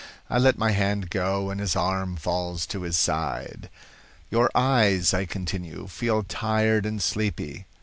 I 0.31 0.39
let 0.39 0.57
my 0.57 0.71
hand 0.71 1.11
go 1.11 1.51
and 1.51 1.61
his 1.61 1.75
arm 1.75 2.15
falls 2.15 2.65
to 2.65 2.81
his 2.81 2.97
side. 2.97 3.69
"'Your 4.31 4.49
eyes,' 4.55 5.13
I 5.13 5.25
continue, 5.25 5.85
'feel 5.85 6.23
tired 6.23 6.87
and 6.87 6.99
sleepy. 6.99 7.67